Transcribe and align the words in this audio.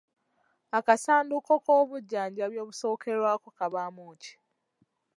Akasanduuko 0.77 1.51
k'obujjanjabi 1.63 2.55
obusookerwako 2.63 3.47
kabaamu 3.57 4.03
ki? 4.21 4.33